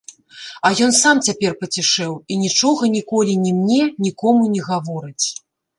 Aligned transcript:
А 0.69 0.71
ён 0.85 0.91
сам 0.99 1.21
цяпер 1.27 1.51
пацішэў 1.61 2.13
і 2.15 2.33
нічога 2.47 2.81
ніколі 2.97 3.39
ні 3.47 3.51
мне, 3.63 3.81
ні 4.07 4.11
кому 4.25 4.53
не 4.57 4.61
гаворыць. 4.73 5.27